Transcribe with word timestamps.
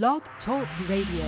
Blog 0.00 0.22
Talk 0.46 0.66
Radio. 0.88 1.26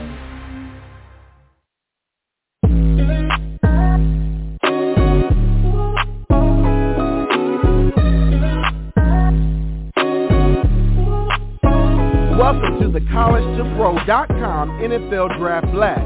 Welcome 12.39 12.81
to 12.81 12.89
the 12.91 13.01
College2Pro.com 13.13 14.71
NFL 14.81 15.39
Draft 15.39 15.71
Blast, 15.73 16.01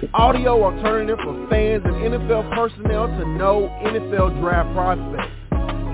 the 0.00 0.08
audio 0.12 0.64
alternative 0.64 1.18
for 1.22 1.46
fans 1.48 1.84
and 1.84 1.94
NFL 1.94 2.52
personnel 2.52 3.06
to 3.06 3.28
know 3.38 3.68
NFL 3.84 4.40
draft 4.40 4.74
prospects. 4.74 5.35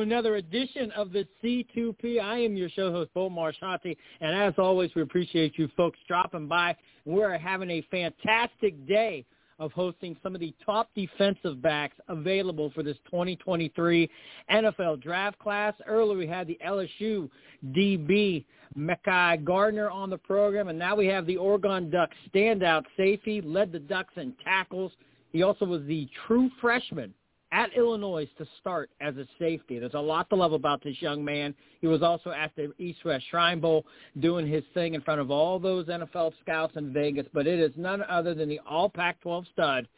Another 0.00 0.36
edition 0.36 0.90
of 0.92 1.10
the 1.10 1.26
C2P. 1.42 2.20
I 2.20 2.38
am 2.38 2.54
your 2.54 2.68
show 2.68 2.92
host, 2.92 3.10
Bo 3.14 3.30
Marchionte, 3.30 3.96
and 4.20 4.36
as 4.36 4.52
always, 4.58 4.90
we 4.94 5.00
appreciate 5.00 5.58
you 5.58 5.68
folks 5.74 5.98
dropping 6.06 6.48
by. 6.48 6.76
We're 7.06 7.38
having 7.38 7.70
a 7.70 7.80
fantastic 7.90 8.86
day 8.86 9.24
of 9.58 9.72
hosting 9.72 10.14
some 10.22 10.34
of 10.34 10.40
the 10.42 10.54
top 10.64 10.90
defensive 10.94 11.62
backs 11.62 11.96
available 12.08 12.70
for 12.74 12.82
this 12.82 12.98
2023 13.06 14.10
NFL 14.50 15.02
draft 15.02 15.38
class. 15.38 15.72
Earlier, 15.86 16.18
we 16.18 16.26
had 16.26 16.46
the 16.46 16.58
LSU 16.64 17.30
DB 17.68 18.44
Mekhi 18.76 19.44
Garner 19.44 19.88
on 19.88 20.10
the 20.10 20.18
program, 20.18 20.68
and 20.68 20.78
now 20.78 20.94
we 20.94 21.06
have 21.06 21.26
the 21.26 21.38
Oregon 21.38 21.88
Ducks 21.88 22.16
standout 22.34 22.82
safety, 22.98 23.40
led 23.40 23.72
the 23.72 23.78
Ducks 23.78 24.12
in 24.16 24.34
tackles. 24.44 24.92
He 25.32 25.42
also 25.42 25.64
was 25.64 25.82
the 25.86 26.06
true 26.26 26.50
freshman 26.60 27.14
at 27.52 27.70
Illinois 27.76 28.28
to 28.38 28.46
start 28.60 28.90
as 29.00 29.16
a 29.16 29.26
safety. 29.38 29.78
There's 29.78 29.94
a 29.94 30.00
lot 30.00 30.28
to 30.30 30.36
love 30.36 30.52
about 30.52 30.82
this 30.82 31.00
young 31.00 31.24
man. 31.24 31.54
He 31.80 31.86
was 31.86 32.02
also 32.02 32.30
at 32.30 32.52
the 32.56 32.72
East 32.78 33.04
West 33.04 33.24
Shrine 33.30 33.60
Bowl 33.60 33.86
doing 34.20 34.46
his 34.46 34.64
thing 34.74 34.94
in 34.94 35.00
front 35.00 35.20
of 35.20 35.30
all 35.30 35.58
those 35.58 35.86
NFL 35.86 36.32
scouts 36.40 36.76
in 36.76 36.92
Vegas, 36.92 37.26
but 37.32 37.46
it 37.46 37.60
is 37.60 37.72
none 37.76 38.02
other 38.08 38.34
than 38.34 38.48
the 38.48 38.60
all 38.68 38.88
Pac-12 38.88 39.44
stud, 39.52 39.88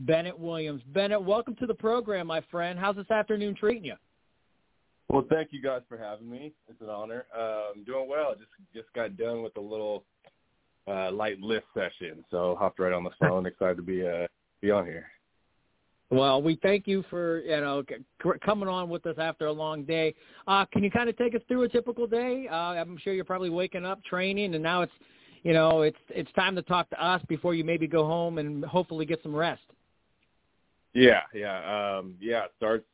Bennett 0.00 0.38
Williams. 0.38 0.82
Bennett, 0.92 1.22
welcome 1.22 1.56
to 1.56 1.66
the 1.66 1.74
program, 1.74 2.26
my 2.26 2.42
friend. 2.50 2.78
How's 2.78 2.96
this 2.96 3.10
afternoon 3.10 3.54
treating 3.54 3.84
you? 3.84 3.94
Well, 5.08 5.24
thank 5.30 5.48
you 5.52 5.62
guys 5.62 5.80
for 5.88 5.96
having 5.96 6.28
me. 6.28 6.52
It's 6.68 6.80
an 6.82 6.90
honor. 6.90 7.24
Um, 7.34 7.82
doing 7.84 8.08
well. 8.08 8.34
Just 8.34 8.50
just 8.74 8.92
got 8.92 9.16
done 9.16 9.42
with 9.42 9.56
a 9.56 9.60
little 9.60 10.04
uh, 10.86 11.10
light 11.10 11.40
lift 11.40 11.64
session, 11.72 12.22
so 12.30 12.56
hopped 12.58 12.78
right 12.78 12.92
on 12.92 13.04
the 13.04 13.10
phone. 13.18 13.46
Excited 13.46 13.76
to 13.76 13.82
be 13.82 14.06
uh, 14.06 14.26
be 14.60 14.70
on 14.70 14.84
here. 14.84 15.06
Well, 16.10 16.40
we 16.40 16.58
thank 16.62 16.86
you 16.86 17.04
for 17.10 17.40
you 17.40 17.60
know 17.60 17.84
coming 18.44 18.68
on 18.68 18.88
with 18.88 19.04
us 19.06 19.16
after 19.18 19.46
a 19.46 19.52
long 19.52 19.84
day. 19.84 20.14
Uh, 20.46 20.64
can 20.72 20.82
you 20.82 20.90
kind 20.90 21.08
of 21.08 21.16
take 21.18 21.34
us 21.34 21.42
through 21.48 21.62
a 21.64 21.68
typical 21.68 22.06
day? 22.06 22.48
Uh, 22.50 22.54
I'm 22.54 22.96
sure 22.98 23.12
you're 23.12 23.24
probably 23.24 23.50
waking 23.50 23.84
up, 23.84 24.02
training, 24.04 24.54
and 24.54 24.62
now 24.62 24.82
it's 24.82 24.92
you 25.42 25.52
know 25.52 25.82
it's 25.82 25.98
it's 26.08 26.32
time 26.32 26.56
to 26.56 26.62
talk 26.62 26.88
to 26.90 27.04
us 27.04 27.20
before 27.28 27.54
you 27.54 27.62
maybe 27.62 27.86
go 27.86 28.06
home 28.06 28.38
and 28.38 28.64
hopefully 28.64 29.04
get 29.04 29.22
some 29.22 29.36
rest. 29.36 29.62
Yeah, 30.94 31.20
yeah, 31.34 31.98
um, 31.98 32.14
yeah. 32.20 32.44
It 32.44 32.52
starts 32.56 32.86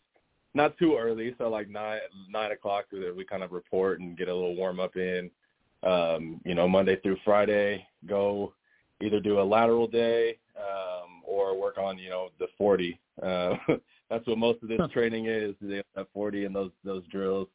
not 0.55 0.77
too 0.77 0.97
early, 0.99 1.37
so 1.39 1.49
like 1.49 1.69
nine 1.69 2.01
nine 2.29 2.51
o'clock 2.51 2.87
we 2.93 3.25
kind 3.25 3.45
of 3.45 3.53
report 3.53 4.01
and 4.01 4.19
get 4.19 4.29
a 4.29 4.35
little 4.35 4.57
warm 4.57 4.81
up 4.81 4.97
in. 4.97 5.31
Um, 5.85 6.41
you 6.45 6.55
know, 6.55 6.67
Monday 6.67 6.99
through 7.03 7.19
Friday, 7.25 7.87
go 8.07 8.55
either 9.01 9.21
do 9.21 9.39
a 9.39 9.43
lateral 9.43 9.87
day 9.87 10.39
um, 10.57 10.94
or 11.35 11.61
work 11.61 11.79
on 11.79 11.99
you 11.99 12.11
know 12.11 12.29
the 12.39 12.47
40. 12.57 12.99
Uh, 13.23 13.55
that's 14.11 14.27
what 14.27 14.39
most 14.39 14.63
of 14.63 14.69
this 14.69 14.81
training 14.93 15.27
is. 15.27 15.55
They 15.61 15.83
have 15.97 16.07
40 16.13 16.45
and 16.45 16.55
those 16.55 16.71
those 16.85 17.03
drills, 17.11 17.49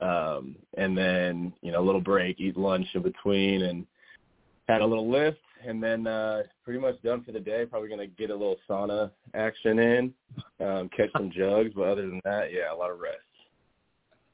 um, 0.00 0.56
and 0.76 0.96
then 0.96 1.52
you 1.62 1.72
know 1.72 1.80
a 1.80 1.84
little 1.86 2.00
break, 2.00 2.40
eat 2.40 2.56
lunch 2.56 2.86
in 2.94 3.02
between, 3.02 3.62
and 3.62 3.86
had 4.68 4.80
a 4.80 4.86
little 4.86 5.10
lift, 5.10 5.38
and 5.66 5.82
then 5.82 6.06
uh, 6.06 6.42
pretty 6.64 6.80
much 6.80 7.00
done 7.02 7.22
for 7.24 7.32
the 7.32 7.40
day. 7.40 7.66
Probably 7.66 7.88
gonna 7.88 8.06
get 8.06 8.30
a 8.30 8.34
little 8.34 8.56
sauna 8.68 9.10
action 9.34 9.78
in, 9.78 10.14
um, 10.60 10.88
catch 10.96 11.10
some 11.16 11.30
jugs, 11.36 11.70
but 11.74 11.88
other 11.88 12.02
than 12.02 12.20
that, 12.24 12.52
yeah, 12.52 12.72
a 12.72 12.76
lot 12.76 12.90
of 12.90 12.98
rest. 13.00 13.18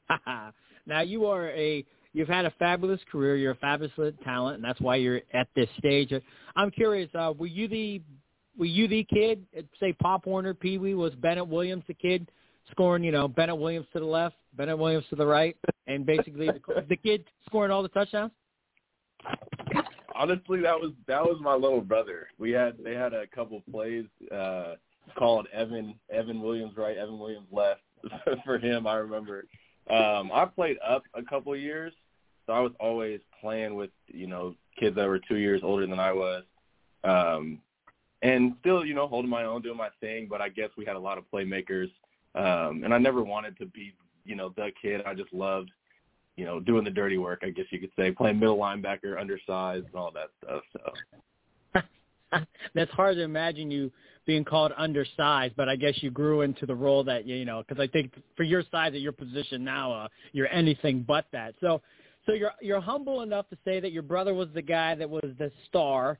now 0.85 1.01
you 1.01 1.25
are 1.25 1.49
a 1.51 1.85
you've 2.13 2.27
had 2.27 2.45
a 2.45 2.51
fabulous 2.59 2.99
career. 3.11 3.35
You're 3.35 3.53
a 3.53 3.55
fabulous 3.55 3.91
talent, 4.23 4.55
and 4.55 4.63
that's 4.63 4.81
why 4.81 4.97
you're 4.97 5.21
at 5.33 5.47
this 5.55 5.69
stage. 5.77 6.13
I'm 6.55 6.71
curious, 6.71 7.09
uh, 7.15 7.33
were 7.37 7.47
you 7.47 7.67
the 7.67 8.01
were 8.57 8.65
you 8.65 8.87
the 8.87 9.03
kid 9.03 9.45
say 9.79 9.93
Pop 9.93 10.25
Warner, 10.25 10.53
Pee 10.53 10.77
Wee? 10.77 10.95
Was 10.95 11.13
Bennett 11.15 11.47
Williams 11.47 11.83
the 11.87 11.93
kid 11.93 12.29
scoring? 12.69 13.03
You 13.03 13.11
know, 13.11 13.27
Bennett 13.27 13.57
Williams 13.57 13.87
to 13.93 13.99
the 13.99 14.05
left, 14.05 14.35
Bennett 14.55 14.77
Williams 14.77 15.05
to 15.09 15.15
the 15.15 15.25
right, 15.25 15.55
and 15.87 16.05
basically 16.05 16.47
the, 16.47 16.85
the 16.89 16.97
kid 16.97 17.25
scoring 17.45 17.71
all 17.71 17.83
the 17.83 17.89
touchdowns. 17.89 18.31
Honestly, 20.13 20.61
that 20.61 20.79
was 20.79 20.91
that 21.07 21.23
was 21.23 21.37
my 21.41 21.53
little 21.53 21.81
brother. 21.81 22.27
We 22.37 22.51
had 22.51 22.77
they 22.83 22.93
had 22.93 23.13
a 23.13 23.27
couple 23.27 23.61
plays 23.71 24.05
uh 24.31 24.75
called 25.17 25.47
Evan 25.53 25.95
Evan 26.09 26.41
Williams 26.41 26.75
right, 26.77 26.97
Evan 26.97 27.19
Williams 27.19 27.47
left 27.51 27.81
for 28.45 28.57
him. 28.57 28.87
I 28.87 28.95
remember. 28.95 29.45
Um, 29.89 30.31
I 30.31 30.45
played 30.45 30.77
up 30.87 31.03
a 31.15 31.23
couple 31.23 31.55
years, 31.55 31.93
so 32.45 32.53
I 32.53 32.59
was 32.59 32.71
always 32.79 33.19
playing 33.39 33.75
with 33.75 33.89
you 34.07 34.27
know 34.27 34.55
kids 34.79 34.95
that 34.95 35.07
were 35.07 35.19
two 35.19 35.37
years 35.37 35.61
older 35.63 35.87
than 35.87 35.99
I 35.99 36.13
was, 36.13 36.43
um, 37.03 37.59
and 38.21 38.53
still 38.59 38.85
you 38.85 38.93
know 38.93 39.07
holding 39.07 39.29
my 39.29 39.43
own, 39.43 39.61
doing 39.61 39.77
my 39.77 39.89
thing. 39.99 40.27
But 40.29 40.41
I 40.41 40.49
guess 40.49 40.69
we 40.77 40.85
had 40.85 40.95
a 40.95 40.99
lot 40.99 41.17
of 41.17 41.23
playmakers, 41.33 41.91
um, 42.35 42.83
and 42.83 42.93
I 42.93 42.97
never 42.97 43.23
wanted 43.23 43.57
to 43.59 43.65
be 43.65 43.93
you 44.25 44.35
know 44.35 44.53
the 44.55 44.69
kid. 44.81 45.01
I 45.05 45.13
just 45.13 45.33
loved 45.33 45.71
you 46.35 46.45
know 46.45 46.59
doing 46.59 46.83
the 46.83 46.91
dirty 46.91 47.17
work. 47.17 47.41
I 47.43 47.49
guess 47.49 47.65
you 47.71 47.79
could 47.79 47.91
say 47.97 48.11
playing 48.11 48.39
middle 48.39 48.57
linebacker, 48.57 49.19
undersized, 49.19 49.85
and 49.87 49.95
all 49.95 50.11
that 50.11 50.29
stuff. 50.43 50.63
So. 50.73 51.81
That's 52.73 52.91
hard 52.91 53.17
to 53.17 53.23
imagine 53.23 53.69
you 53.69 53.91
being 54.25 54.45
called 54.45 54.71
undersized, 54.77 55.55
but 55.57 55.67
I 55.67 55.75
guess 55.75 55.95
you 56.01 56.11
grew 56.11 56.41
into 56.41 56.65
the 56.65 56.75
role 56.75 57.03
that 57.03 57.25
you 57.25 57.43
know 57.43 57.63
because 57.67 57.81
I 57.81 57.87
think 57.87 58.13
for 58.37 58.43
your 58.43 58.63
size 58.71 58.93
at 58.93 59.01
your 59.01 59.11
position 59.11 59.63
now, 59.63 59.91
uh, 59.91 60.07
you're 60.31 60.47
anything 60.47 61.03
but 61.05 61.25
that. 61.31 61.55
So 61.59 61.81
so 62.25 62.33
you're 62.33 62.51
you're 62.61 62.81
humble 62.81 63.21
enough 63.21 63.49
to 63.49 63.57
say 63.65 63.79
that 63.79 63.91
your 63.91 64.03
brother 64.03 64.33
was 64.33 64.47
the 64.53 64.61
guy 64.61 64.95
that 64.95 65.09
was 65.09 65.25
the 65.39 65.51
star, 65.67 66.19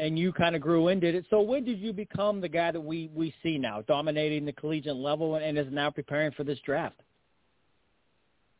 and 0.00 0.18
you 0.18 0.32
kind 0.32 0.56
of 0.56 0.62
grew 0.62 0.88
into 0.88 1.06
it. 1.06 1.26
So 1.30 1.40
when 1.40 1.64
did 1.64 1.78
you 1.78 1.92
become 1.92 2.40
the 2.40 2.48
guy 2.48 2.72
that 2.72 2.80
we 2.80 3.10
we 3.14 3.34
see 3.42 3.58
now, 3.58 3.82
dominating 3.86 4.44
the 4.44 4.52
collegiate 4.52 4.96
level, 4.96 5.36
and 5.36 5.58
is 5.58 5.66
now 5.70 5.90
preparing 5.90 6.32
for 6.32 6.44
this 6.44 6.58
draft? 6.64 7.00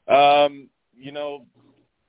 Um, 0.08 0.68
you 0.96 1.12
know, 1.12 1.46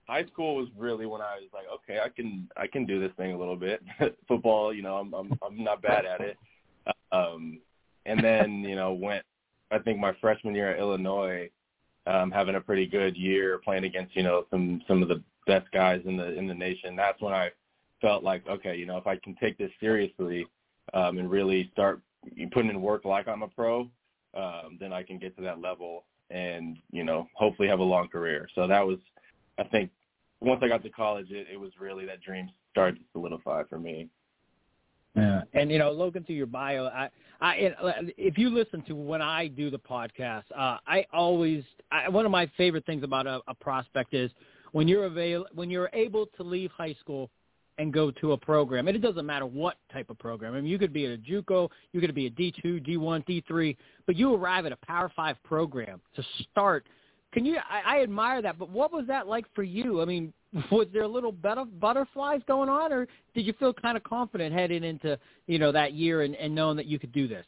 high 0.08 0.26
school 0.26 0.56
was 0.56 0.68
really 0.78 1.06
when 1.06 1.22
I 1.22 1.36
was 1.36 1.50
like, 1.54 1.66
okay, 1.76 2.00
I 2.04 2.10
can 2.10 2.50
I 2.58 2.68
can 2.68 2.86
do 2.86 3.00
this 3.00 3.12
thing 3.18 3.34
a 3.34 3.38
little 3.38 3.56
bit. 3.56 3.82
Football, 4.28 4.74
you 4.74 4.82
know, 4.82 4.98
I'm 4.98 5.14
I'm 5.14 5.40
I'm 5.46 5.64
not 5.64 5.82
bad 5.82 6.06
at 6.06 6.22
it. 6.22 6.38
Um, 7.12 7.60
and 8.06 8.24
then 8.24 8.62
you 8.62 8.76
know 8.76 8.94
went 8.94 9.24
I 9.72 9.80
think 9.80 10.00
my 10.00 10.14
freshman 10.20 10.56
year 10.56 10.72
at 10.72 10.80
Illinois 10.80 11.50
um, 12.08 12.32
having 12.32 12.56
a 12.56 12.62
pretty 12.62 12.88
good 12.88 13.16
year 13.16 13.60
playing 13.64 13.84
against 13.84 14.16
you 14.16 14.24
know 14.24 14.46
some 14.50 14.82
some 14.88 15.02
of 15.02 15.10
the 15.10 15.22
best 15.48 15.72
guys 15.72 16.02
in 16.06 16.18
the 16.18 16.34
in 16.38 16.48
the 16.48 16.54
nation. 16.54 16.96
That's 16.96 17.22
when 17.22 17.34
I 17.34 17.52
felt 18.02 18.24
like 18.24 18.48
okay, 18.48 18.76
you 18.76 18.86
know, 18.86 18.98
if 18.98 19.08
I 19.08 19.16
can 19.18 19.36
take 19.36 19.58
this 19.58 19.72
seriously 19.80 20.46
um, 20.94 21.18
and 21.18 21.30
really 21.30 21.70
start 21.72 22.02
putting 22.52 22.70
in 22.70 22.82
work 22.82 23.06
like 23.06 23.28
I'm 23.28 23.44
a 23.44 23.48
pro, 23.48 23.90
um, 24.36 24.78
then 24.80 24.94
I 24.94 25.04
can 25.04 25.18
get 25.18 25.36
to 25.38 25.44
that 25.44 25.60
level 25.60 26.06
and 26.30 26.78
you 26.92 27.04
know 27.04 27.28
hopefully 27.36 27.68
have 27.68 27.80
a 27.80 27.84
long 27.84 28.08
career. 28.08 28.48
So 28.56 28.68
that 28.68 28.86
was, 28.86 28.98
I 29.58 29.64
think, 29.66 29.92
once 30.40 30.62
I 30.64 30.68
got 30.68 30.84
to 30.84 30.90
college, 30.90 31.28
it, 31.30 31.48
it 31.52 31.60
was 31.60 31.72
really 31.80 32.06
that 32.06 32.22
dream 32.22 32.50
started 32.72 32.98
to 32.98 33.06
solidify 33.14 33.64
for 33.70 33.80
me. 33.80 34.10
Yeah, 35.16 35.42
and 35.54 35.70
you 35.70 35.78
know, 35.78 35.92
Logan, 35.92 36.24
through 36.24 36.36
your 36.36 36.46
bio, 36.46 36.86
I, 36.86 37.10
I, 37.42 37.74
if 38.18 38.38
you 38.38 38.50
listen 38.50 38.82
to 38.84 38.96
when 38.96 39.22
I 39.22 39.48
do 39.48 39.70
the 39.70 39.78
podcast, 39.78 40.44
uh, 40.58 40.78
I 40.88 41.06
always, 41.12 41.64
I, 41.92 42.08
one 42.08 42.26
of 42.26 42.32
my 42.32 42.50
favorite 42.56 42.86
things 42.86 43.04
about 43.04 43.28
a, 43.28 43.42
a 43.48 43.54
prospect 43.54 44.14
is 44.14 44.32
when 44.72 44.88
you're 44.88 45.06
avail, 45.06 45.46
when 45.54 45.70
you're 45.70 45.90
able 45.92 46.28
to 46.38 46.44
leave 46.44 46.72
high 46.72 46.96
school 47.02 47.30
and 47.78 47.94
go 47.94 48.12
to 48.12 48.34
a 48.34 48.38
program, 48.38 48.88
and 48.88 48.96
it 48.96 49.02
doesn't 49.02 49.26
matter 49.26 49.46
what 49.46 49.78
type 49.92 50.10
of 50.10 50.20
program. 50.20 50.54
I 50.54 50.62
mean, 50.62 50.70
you 50.70 50.78
could 50.78 50.94
be 50.94 51.06
at 51.06 51.12
a 51.12 51.18
JUCO, 51.18 51.70
you 51.94 52.02
could 52.02 52.14
be 52.14 52.28
a 52.28 52.30
D2, 52.30 52.88
D1, 52.88 53.26
D3, 53.26 53.76
but 54.06 54.16
you 54.16 54.36
arrive 54.36 54.66
at 54.66 54.72
a 54.72 54.78
Power 54.78 55.12
Five 55.16 55.42
program 55.44 56.02
to 56.16 56.24
start. 56.52 56.88
Can 57.34 57.46
you? 57.46 57.58
I, 57.58 57.98
I 57.98 58.04
admire 58.04 58.42
that, 58.42 58.60
but 58.60 58.70
what 58.70 58.92
was 58.92 59.08
that 59.08 59.28
like 59.28 59.46
for 59.56 59.64
you? 59.64 60.02
I 60.02 60.06
mean, 60.06 60.34
was 60.72 60.88
there 60.94 61.04
a 61.04 61.08
little 61.08 61.32
butterflies 61.32 62.42
going 62.48 62.70
on, 62.70 62.92
or 62.92 63.08
did 63.34 63.46
you 63.46 63.54
feel 63.54 63.74
kind 63.74 63.98
of 63.98 64.04
confident 64.04 64.54
heading 64.54 64.84
into 64.84 65.18
you 65.48 65.60
know 65.60 65.72
that 65.72 65.94
year 65.94 66.24
and, 66.24 66.36
and 66.36 66.54
knowing 66.54 66.78
that 66.78 66.86
you 66.86 67.00
could 67.00 67.12
do 67.12 67.28
this? 67.28 67.46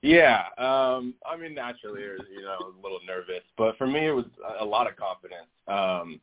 Yeah, 0.00 0.44
um, 0.58 1.14
I 1.28 1.36
mean, 1.36 1.54
naturally, 1.54 2.02
you 2.02 2.42
know, 2.42 2.56
a 2.60 2.82
little 2.82 3.00
nervous, 3.04 3.42
but 3.56 3.76
for 3.76 3.88
me, 3.88 4.06
it 4.06 4.12
was 4.12 4.26
a 4.60 4.64
lot 4.64 4.88
of 4.88 4.96
confidence. 4.96 5.48
Um, 5.66 6.20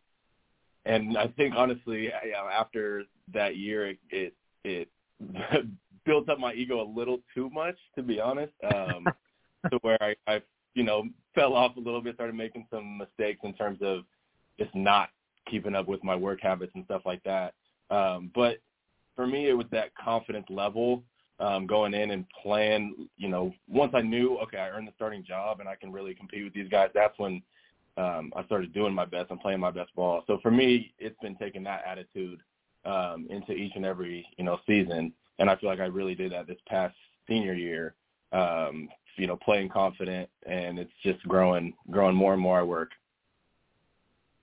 and 0.85 1.17
I 1.17 1.27
think 1.27 1.55
honestly, 1.55 2.03
you 2.03 2.31
know, 2.31 2.47
after 2.51 3.03
that 3.33 3.57
year, 3.57 3.89
it 3.89 3.99
it, 4.09 4.33
it 4.63 4.89
built 6.05 6.29
up 6.29 6.39
my 6.39 6.53
ego 6.53 6.81
a 6.81 6.89
little 6.89 7.19
too 7.33 7.49
much, 7.49 7.77
to 7.95 8.03
be 8.03 8.19
honest, 8.19 8.53
um, 8.73 9.05
to 9.71 9.77
where 9.81 10.01
I, 10.01 10.15
I, 10.27 10.41
you 10.73 10.83
know, 10.83 11.03
fell 11.33 11.53
off 11.53 11.75
a 11.77 11.79
little 11.79 12.01
bit, 12.01 12.15
started 12.15 12.35
making 12.35 12.67
some 12.71 12.97
mistakes 12.97 13.39
in 13.43 13.53
terms 13.53 13.79
of 13.81 14.03
just 14.59 14.73
not 14.75 15.09
keeping 15.49 15.75
up 15.75 15.87
with 15.87 16.03
my 16.03 16.15
work 16.15 16.39
habits 16.41 16.71
and 16.75 16.85
stuff 16.85 17.01
like 17.05 17.23
that. 17.23 17.53
Um, 17.89 18.31
but 18.33 18.57
for 19.15 19.27
me, 19.27 19.49
it 19.49 19.53
was 19.53 19.67
that 19.71 19.95
confidence 19.95 20.45
level 20.49 21.03
um, 21.39 21.67
going 21.67 21.93
in 21.93 22.11
and 22.11 22.25
playing. 22.41 23.07
You 23.17 23.29
know, 23.29 23.53
once 23.67 23.93
I 23.95 24.01
knew, 24.01 24.37
okay, 24.39 24.57
I 24.57 24.69
earned 24.69 24.87
the 24.87 24.93
starting 24.95 25.23
job 25.23 25.59
and 25.59 25.69
I 25.69 25.75
can 25.75 25.91
really 25.91 26.13
compete 26.13 26.43
with 26.43 26.53
these 26.53 26.69
guys. 26.69 26.89
That's 26.93 27.17
when 27.17 27.41
um, 27.97 28.31
I 28.35 28.43
started 28.45 28.73
doing 28.73 28.93
my 28.93 29.05
best 29.05 29.31
and 29.31 29.39
playing 29.39 29.59
my 29.59 29.71
best 29.71 29.95
ball. 29.95 30.23
So 30.27 30.39
for 30.41 30.51
me, 30.51 30.93
it's 30.99 31.17
been 31.21 31.35
taking 31.35 31.63
that 31.63 31.83
attitude 31.87 32.39
um, 32.85 33.27
into 33.29 33.53
each 33.53 33.73
and 33.75 33.85
every 33.85 34.25
you 34.37 34.43
know 34.43 34.59
season, 34.67 35.13
and 35.39 35.49
I 35.49 35.55
feel 35.55 35.69
like 35.69 35.79
I 35.79 35.85
really 35.85 36.15
did 36.15 36.31
that 36.31 36.47
this 36.47 36.59
past 36.67 36.95
senior 37.27 37.53
year. 37.53 37.95
Um, 38.31 38.89
you 39.17 39.27
know, 39.27 39.37
playing 39.37 39.69
confident, 39.69 40.29
and 40.45 40.77
it's 40.77 40.91
just 41.03 41.21
growing, 41.27 41.73
growing 41.89 42.15
more 42.15 42.33
and 42.33 42.41
more 42.41 42.59
at 42.59 42.67
work. 42.67 42.91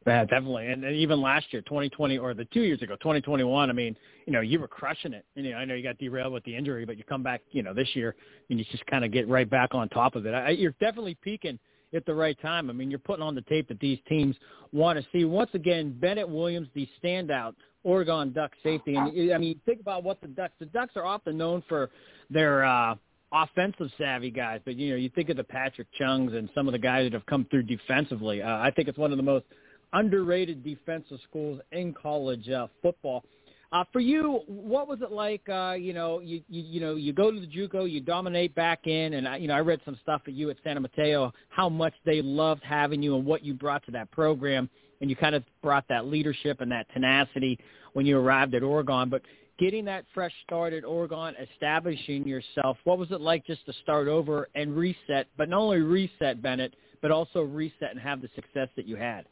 Yeah, 0.07 0.25
definitely. 0.25 0.67
And, 0.67 0.85
and 0.85 0.97
even 0.97 1.21
last 1.21 1.47
year, 1.53 1.63
2020, 1.63 2.19
or 2.19 2.35
the 2.35 2.45
two 2.47 2.63
years 2.63 2.83
ago, 2.83 2.97
2021, 2.97 3.71
I 3.71 3.73
mean, 3.73 3.97
you 4.27 4.33
know, 4.33 4.41
you 4.41 4.59
were 4.59 4.67
crushing 4.67 5.13
it. 5.13 5.25
And, 5.37 5.47
you 5.47 5.53
know, 5.53 5.59
I 5.59 5.65
know 5.65 5.75
you 5.75 5.83
got 5.83 5.99
derailed 5.99 6.33
with 6.33 6.43
the 6.45 6.57
injury, 6.57 6.85
but 6.85 6.97
you 6.97 7.05
come 7.05 7.23
back, 7.23 7.43
you 7.53 7.63
know, 7.63 7.73
this 7.73 7.89
year 7.95 8.17
and 8.51 8.59
you 8.59 8.65
just 8.73 8.85
kind 8.87 9.05
of 9.05 9.13
get 9.13 9.29
right 9.29 9.49
back 9.49 9.75
on 9.75 9.89
top 9.91 10.17
of 10.17 10.27
it. 10.27 10.35
I, 10.35 10.51
you're 10.51 10.75
definitely 10.81 11.17
peaking 11.23 11.59
at 11.95 12.07
the 12.07 12.15
right 12.15 12.41
time. 12.41 12.71
I 12.71 12.73
mean, 12.73 12.91
you're 12.91 12.99
putting 12.99 13.23
on 13.23 13.35
the 13.35 13.43
tape 13.43 13.69
that 13.69 13.81
these 13.81 13.99
teams 14.09 14.37
want 14.73 14.99
to 14.99 15.07
see. 15.13 15.25
Once 15.25 15.51
again, 15.55 15.97
Bennett 16.01 16.29
Williams, 16.29 16.69
the 16.75 16.89
standout 17.03 17.55
Oregon 17.85 18.33
Duck 18.33 18.53
safety. 18.63 18.95
And, 18.95 19.33
I 19.33 19.39
mean, 19.39 19.61
think 19.67 19.81
about 19.81 20.05
what 20.05 20.21
the 20.21 20.29
Ducks, 20.29 20.55
the 20.59 20.67
Ducks 20.67 20.93
are 20.97 21.05
often 21.05 21.37
known 21.37 21.63
for 21.69 21.91
their, 22.31 22.65
uh, 22.65 22.95
offensive 23.33 23.91
savvy 23.97 24.31
guys, 24.31 24.61
but 24.65 24.77
you 24.77 24.91
know, 24.91 24.97
you 24.97 25.09
think 25.09 25.31
of 25.31 25.37
the 25.37 25.45
Patrick 25.45 25.89
Chungs 25.99 26.37
and 26.37 26.51
some 26.55 26.69
of 26.69 26.73
the 26.73 26.79
guys 26.79 27.07
that 27.07 27.15
have 27.15 27.25
come 27.27 27.47
through 27.51 27.63
defensively. 27.63 28.43
Uh, 28.43 28.59
I 28.59 28.71
think 28.71 28.89
it's 28.89 28.99
one 28.99 29.11
of 29.11 29.17
the 29.17 29.23
most 29.23 29.47
underrated 29.93 30.63
defensive 30.63 31.19
schools 31.29 31.61
in 31.73 31.95
college 31.95 32.49
uh, 32.49 32.67
football. 32.83 33.25
Uh, 33.73 33.85
for 33.91 34.01
you, 34.01 34.41
what 34.47 34.87
was 34.87 35.01
it 35.01 35.11
like? 35.11 35.49
Uh, 35.49 35.75
you 35.79 35.95
know, 35.95 36.21
you, 36.21 36.43
you 36.49 36.63
you 36.63 36.81
know, 36.81 36.95
you 36.95 37.15
go 37.15 37.31
to 37.31 37.41
the 37.41 37.47
JUCO, 37.47 37.91
you 37.91 38.01
dominate 38.01 38.55
back 38.55 38.87
in, 38.87 39.15
and 39.15 39.27
I, 39.27 39.37
you 39.37 39.49
know, 39.49 39.55
I 39.55 39.61
read 39.61 39.81
some 39.87 39.99
stuff 40.03 40.21
at 40.27 40.35
you 40.35 40.51
at 40.51 40.59
San 40.63 40.81
Mateo, 40.83 41.33
how 41.49 41.71
much 41.71 41.95
they 42.05 42.21
loved 42.21 42.63
having 42.63 43.03
you 43.03 43.17
and 43.17 43.25
what 43.25 43.43
you 43.43 43.55
brought 43.55 43.83
to 43.87 43.91
that 43.93 44.11
program, 44.11 44.69
and 45.01 45.09
you 45.09 45.17
kind 45.17 45.35
of 45.35 45.43
brought 45.63 45.87
that 45.89 46.05
leadership 46.07 46.61
and 46.61 46.71
that 46.71 46.87
tenacity 46.93 47.59
when 47.95 48.05
you 48.05 48.19
arrived 48.19 48.55
at 48.55 48.63
Oregon. 48.63 49.09
But 49.09 49.23
getting 49.59 49.87
that 49.87 50.05
fresh 50.13 50.35
start 50.45 50.75
at 50.75 50.85
Oregon, 50.85 51.35
establishing 51.55 52.29
yourself, 52.29 52.77
what 52.85 52.99
was 52.99 53.11
it 53.11 53.23
like 53.23 53.47
just 53.47 53.65
to 53.65 53.73
start 53.83 54.07
over 54.07 54.51
and 54.55 54.77
reset? 54.77 55.29
But 55.39 55.49
not 55.49 55.61
only 55.61 55.81
reset 55.81 56.43
Bennett, 56.43 56.75
but 57.01 57.11
also 57.11 57.41
reset 57.41 57.91
and 57.91 58.01
have 58.01 58.21
the 58.21 58.29
success 58.35 58.69
that 58.77 58.87
you 58.87 58.97
had. 58.97 59.25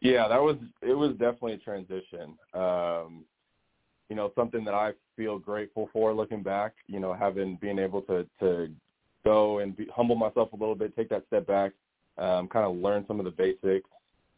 Yeah, 0.00 0.28
that 0.28 0.40
was 0.40 0.56
it 0.82 0.94
was 0.94 1.12
definitely 1.12 1.54
a 1.54 1.58
transition. 1.58 2.38
Um, 2.54 3.24
you 4.08 4.16
know, 4.16 4.32
something 4.34 4.64
that 4.64 4.74
I 4.74 4.92
feel 5.16 5.38
grateful 5.38 5.90
for 5.92 6.14
looking 6.14 6.42
back, 6.42 6.74
you 6.86 7.00
know, 7.00 7.12
having 7.12 7.58
being 7.60 7.78
able 7.78 8.02
to 8.02 8.26
to 8.40 8.70
go 9.24 9.58
and 9.58 9.76
be, 9.76 9.86
humble 9.94 10.14
myself 10.14 10.52
a 10.52 10.56
little 10.56 10.76
bit, 10.76 10.94
take 10.96 11.08
that 11.10 11.24
step 11.26 11.46
back, 11.46 11.72
um, 12.16 12.48
kind 12.48 12.64
of 12.64 12.76
learn 12.76 13.04
some 13.06 13.18
of 13.18 13.24
the 13.24 13.30
basics, 13.30 13.88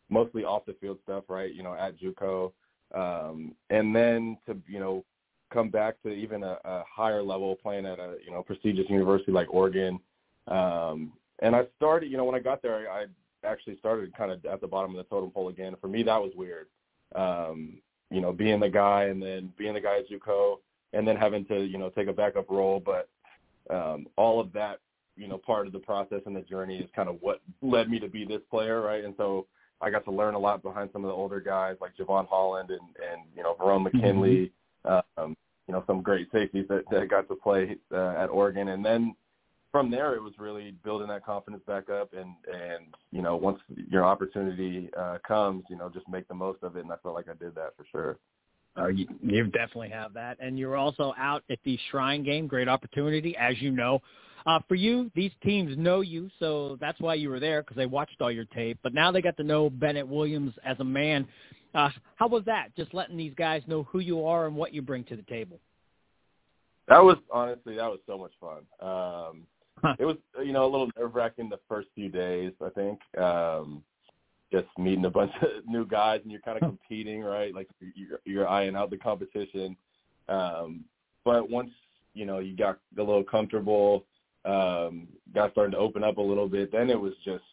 mostly 0.09 0.45
off 0.45 0.65
the 0.67 0.75
field 0.81 0.99
stuff, 1.05 1.25
right? 1.29 1.55
You 1.55 1.62
know, 1.62 1.75
at 1.75 1.99
JUCO, 2.01 2.53
um, 2.95 3.55
and 3.69 3.95
then 3.95 4.39
to 4.47 4.57
you 4.67 4.81
know 4.81 5.05
come 5.53 5.69
back 5.69 6.01
to 6.03 6.11
even 6.11 6.43
a, 6.43 6.57
a 6.65 6.85
higher 6.91 7.23
level, 7.23 7.55
playing 7.57 7.87
at 7.87 7.99
a 7.99 8.17
you 8.25 8.31
know 8.33 8.43
prestigious 8.43 8.89
university 8.89 9.33
like 9.33 9.53
Oregon. 9.53 10.01
Um, 10.49 11.12
and 11.43 11.55
I 11.55 11.65
started, 11.77 12.11
you 12.11 12.17
know, 12.17 12.25
when 12.25 12.35
I 12.35 12.41
got 12.41 12.61
there, 12.61 12.91
I, 12.91 13.03
I 13.03 13.07
actually 13.44 13.78
started 13.78 14.16
kind 14.16 14.31
of 14.31 14.44
at 14.44 14.60
the 14.60 14.66
bottom 14.66 14.90
of 14.90 14.96
the 14.96 15.04
totem 15.04 15.31
pole 15.31 15.48
again. 15.48 15.75
For 15.81 15.88
me, 15.88 16.02
that 16.02 16.20
was 16.20 16.32
weird. 16.37 16.66
Um, 17.14 17.81
you 18.10 18.20
know, 18.20 18.32
being 18.32 18.60
the 18.60 18.69
guy 18.69 19.04
and 19.04 19.22
then 19.22 19.52
being 19.56 19.75
the 19.75 19.81
guy 19.81 19.98
at 19.98 20.08
JUCO 20.08 20.56
and 20.92 21.06
then 21.06 21.16
having 21.16 21.44
to, 21.46 21.60
you 21.60 21.78
know, 21.78 21.90
take 21.90 22.08
a 22.08 22.12
backup 22.12 22.50
role. 22.50 22.82
But 22.84 23.08
um, 23.75 24.06
all 24.16 24.40
of 24.40 24.52
that, 24.52 24.81
you 25.16 25.28
know, 25.28 25.38
part 25.38 25.66
of 25.66 25.72
the 25.72 25.78
process 25.78 26.22
and 26.26 26.34
the 26.34 26.40
journey 26.40 26.78
is 26.78 26.90
kind 26.94 27.08
of 27.08 27.19
what 27.20 27.40
led 27.62 27.88
me 27.88 27.98
to 28.00 28.08
be 28.08 28.25
this 28.25 28.40
player, 28.50 28.81
right? 28.81 29.04
And 29.04 29.14
so 29.16 29.46
I 29.81 29.90
got 29.90 30.04
to 30.04 30.10
learn 30.10 30.34
a 30.34 30.38
lot 30.38 30.62
behind 30.62 30.90
some 30.92 31.04
of 31.04 31.08
the 31.08 31.14
older 31.14 31.40
guys 31.40 31.76
like 31.81 31.96
Jevon 31.96 32.28
Holland 32.28 32.70
and, 32.70 32.81
and 32.81 33.22
you 33.37 33.42
know, 33.42 33.54
Verone 33.54 33.84
mm-hmm. 33.84 33.96
McKinley, 33.96 34.52
mm-hmm. 34.84 35.22
um, 35.22 35.37
you 35.69 35.75
know, 35.75 35.84
some 35.87 36.02
great 36.02 36.28
safeties 36.32 36.66
that, 36.69 36.84
that 36.90 37.08
got 37.08 37.28
to 37.28 37.34
play 37.37 37.76
uh, 37.92 38.14
at 38.19 38.26
Oregon. 38.26 38.69
And 38.69 38.84
then 38.84 39.14
from 39.72 39.90
there 39.90 40.14
it 40.14 40.22
was 40.22 40.32
really 40.38 40.72
building 40.84 41.08
that 41.08 41.25
confidence 41.25 41.62
back 41.67 41.88
up 41.90 42.12
and 42.12 42.34
and 42.52 42.87
you 43.12 43.22
know 43.22 43.37
once 43.37 43.58
your 43.88 44.05
opportunity 44.05 44.90
uh 44.99 45.19
comes 45.26 45.64
you 45.70 45.76
know 45.76 45.88
just 45.88 46.08
make 46.08 46.26
the 46.28 46.34
most 46.34 46.62
of 46.62 46.76
it 46.76 46.81
and 46.82 46.93
i 46.93 46.96
felt 47.02 47.14
like 47.14 47.28
i 47.28 47.34
did 47.34 47.55
that 47.55 47.75
for 47.76 47.84
sure 47.90 48.19
uh, 48.78 48.87
you, 48.87 49.06
you 49.20 49.44
definitely 49.46 49.88
have 49.88 50.12
that 50.12 50.37
and 50.40 50.58
you're 50.58 50.76
also 50.76 51.12
out 51.19 51.43
at 51.50 51.58
the 51.64 51.78
shrine 51.90 52.22
game 52.22 52.46
great 52.46 52.69
opportunity 52.69 53.37
as 53.37 53.61
you 53.61 53.70
know 53.70 54.00
uh, 54.46 54.58
for 54.69 54.75
you, 54.75 55.11
these 55.14 55.32
teams 55.43 55.76
know 55.76 56.00
you, 56.00 56.31
so 56.38 56.78
that's 56.81 56.99
why 57.00 57.14
you 57.14 57.28
were 57.28 57.40
there 57.40 57.62
because 57.62 57.76
they 57.76 57.87
watched 57.87 58.20
all 58.20 58.31
your 58.31 58.46
tape. 58.46 58.78
But 58.82 58.94
now 58.94 59.12
they 59.12 59.20
got 59.20 59.37
to 59.37 59.44
know 59.44 59.69
Bennett 59.69 60.06
Williams 60.06 60.55
as 60.64 60.78
a 60.81 60.84
man. 60.84 61.28
Uh, 61.75 61.90
how 62.16 62.26
was 62.26 62.43
that? 62.46 62.75
Just 62.76 62.94
letting 62.94 63.16
these 63.16 63.34
guys 63.37 63.62
know 63.66 63.84
who 63.84 64.00
you 64.00 64.25
are 64.25 64.46
and 64.46 64.56
what 64.56 64.73
you 64.73 64.82
bring 64.82 65.05
to 65.05 65.16
the 65.16 65.23
table. 65.23 65.61
That 66.88 67.05
was 67.05 67.19
honestly 67.31 67.76
that 67.76 67.88
was 67.88 68.00
so 68.06 68.19
much 68.19 68.32
fun. 68.40 68.62
Um, 68.81 69.46
it 69.99 70.05
was 70.05 70.17
you 70.44 70.53
know 70.53 70.65
a 70.65 70.71
little 70.71 70.91
nerve 70.99 71.15
wracking 71.15 71.49
the 71.49 71.61
first 71.69 71.88
few 71.94 72.09
days. 72.09 72.53
I 72.65 72.71
think 72.71 72.99
um, 73.19 73.82
just 74.53 74.67
meeting 74.79 75.05
a 75.05 75.11
bunch 75.11 75.32
of 75.43 75.49
new 75.67 75.87
guys 75.87 76.21
and 76.23 76.31
you're 76.31 76.41
kind 76.41 76.56
of 76.56 76.62
competing, 76.62 77.23
right? 77.23 77.55
Like 77.55 77.69
you're, 77.94 78.21
you're 78.25 78.49
eyeing 78.49 78.77
out 78.77 78.91
the 78.91 78.97
competition. 78.97 79.77
Um, 80.29 80.85
but 81.25 81.50
once 81.50 81.71
you 82.15 82.27
know 82.27 82.38
you 82.38 82.56
got 82.56 82.79
a 82.97 83.03
little 83.03 83.25
comfortable, 83.25 84.05
um, 84.44 85.09
got 85.35 85.53
starting 85.53 85.73
to 85.73 85.79
open 85.79 86.05
up 86.05 86.19
a 86.19 86.23
little 86.23 86.49
bit, 86.49 86.73
then 86.73 86.91
it 86.91 87.00
was 87.00 87.15
just 87.25 87.44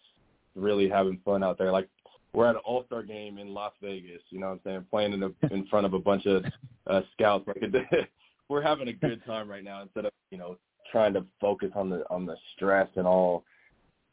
really 0.55 0.89
having 0.89 1.19
fun 1.23 1.43
out 1.43 1.57
there. 1.57 1.71
Like 1.71 1.89
we're 2.33 2.47
at 2.47 2.55
an 2.55 2.61
All 2.65 2.83
Star 2.85 3.03
game 3.03 3.37
in 3.37 3.53
Las 3.53 3.73
Vegas, 3.81 4.21
you 4.29 4.39
know 4.39 4.47
what 4.47 4.53
I'm 4.53 4.59
saying, 4.63 4.85
playing 4.89 5.13
in 5.13 5.23
a, 5.23 5.53
in 5.53 5.65
front 5.67 5.85
of 5.85 5.93
a 5.93 5.99
bunch 5.99 6.25
of 6.25 6.45
uh, 6.87 7.01
scouts. 7.13 7.47
Like 7.47 7.63
we're 8.49 8.61
having 8.61 8.87
a 8.87 8.93
good 8.93 9.23
time 9.25 9.49
right 9.49 9.63
now 9.63 9.81
instead 9.81 10.05
of 10.05 10.11
you 10.31 10.37
know 10.37 10.57
trying 10.91 11.13
to 11.13 11.25
focus 11.39 11.71
on 11.75 11.89
the 11.89 12.03
on 12.09 12.25
the 12.25 12.35
stress 12.55 12.87
and 12.95 13.07
all 13.07 13.43